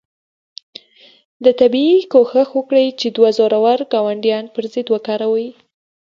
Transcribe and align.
ده 1.43 1.51
طبیعي 1.61 1.99
کوښښ 2.13 2.51
کړی 2.69 2.85
چې 2.99 3.07
دوه 3.15 3.29
زورور 3.37 3.79
ګاونډیان 3.93 4.45
پر 4.53 4.63
ضد 4.73 4.87
وکاروي. 4.91 5.49